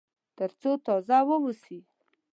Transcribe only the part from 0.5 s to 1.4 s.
څو تازه